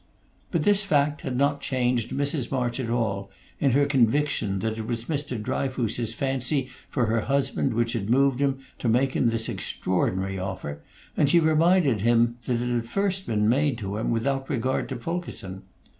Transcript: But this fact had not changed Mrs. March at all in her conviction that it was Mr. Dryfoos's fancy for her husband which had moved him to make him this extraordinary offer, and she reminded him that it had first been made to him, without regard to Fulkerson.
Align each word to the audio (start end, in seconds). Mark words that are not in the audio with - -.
But 0.49 0.63
this 0.63 0.83
fact 0.83 1.21
had 1.21 1.37
not 1.37 1.61
changed 1.61 2.09
Mrs. 2.09 2.49
March 2.51 2.79
at 2.79 2.89
all 2.89 3.29
in 3.59 3.73
her 3.73 3.85
conviction 3.85 4.57
that 4.57 4.79
it 4.79 4.87
was 4.87 5.05
Mr. 5.05 5.39
Dryfoos's 5.39 6.15
fancy 6.15 6.69
for 6.89 7.05
her 7.05 7.21
husband 7.21 7.75
which 7.75 7.93
had 7.93 8.09
moved 8.09 8.39
him 8.39 8.57
to 8.79 8.89
make 8.89 9.15
him 9.15 9.29
this 9.29 9.47
extraordinary 9.47 10.39
offer, 10.39 10.81
and 11.15 11.29
she 11.29 11.39
reminded 11.39 12.01
him 12.01 12.37
that 12.47 12.55
it 12.61 12.69
had 12.73 12.89
first 12.89 13.27
been 13.27 13.47
made 13.47 13.77
to 13.77 13.97
him, 13.97 14.09
without 14.09 14.49
regard 14.49 14.89
to 14.89 14.95
Fulkerson. 14.95 15.61